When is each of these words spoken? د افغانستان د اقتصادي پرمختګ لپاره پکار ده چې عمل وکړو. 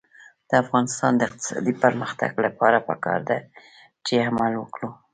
د 0.49 0.51
افغانستان 0.63 1.11
د 1.15 1.21
اقتصادي 1.29 1.73
پرمختګ 1.83 2.31
لپاره 2.45 2.77
پکار 2.89 3.19
ده 3.29 3.37
چې 4.05 4.13
عمل 4.27 4.53
وکړو. 4.57 4.89